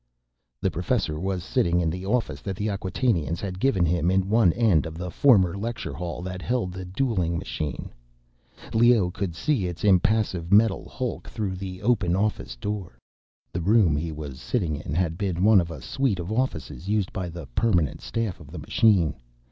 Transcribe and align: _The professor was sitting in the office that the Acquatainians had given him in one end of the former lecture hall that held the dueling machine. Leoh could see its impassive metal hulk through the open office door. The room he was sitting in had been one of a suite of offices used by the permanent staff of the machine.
_The 0.61 0.71
professor 0.71 1.19
was 1.19 1.43
sitting 1.43 1.79
in 1.79 1.91
the 1.91 2.07
office 2.07 2.41
that 2.41 2.55
the 2.55 2.69
Acquatainians 2.69 3.39
had 3.39 3.59
given 3.59 3.85
him 3.85 4.09
in 4.09 4.29
one 4.29 4.51
end 4.53 4.87
of 4.87 4.97
the 4.97 5.11
former 5.11 5.55
lecture 5.55 5.93
hall 5.93 6.23
that 6.23 6.41
held 6.41 6.71
the 6.73 6.85
dueling 6.85 7.37
machine. 7.37 7.93
Leoh 8.73 9.11
could 9.11 9.35
see 9.35 9.67
its 9.67 9.83
impassive 9.83 10.51
metal 10.51 10.89
hulk 10.89 11.27
through 11.29 11.55
the 11.55 11.83
open 11.83 12.15
office 12.15 12.55
door. 12.55 12.97
The 13.53 13.61
room 13.61 13.95
he 13.95 14.11
was 14.11 14.41
sitting 14.41 14.75
in 14.77 14.95
had 14.95 15.19
been 15.19 15.43
one 15.43 15.61
of 15.61 15.69
a 15.69 15.83
suite 15.83 16.17
of 16.17 16.31
offices 16.31 16.89
used 16.89 17.13
by 17.13 17.29
the 17.29 17.45
permanent 17.53 18.01
staff 18.01 18.39
of 18.39 18.47
the 18.49 18.57
machine. 18.57 19.13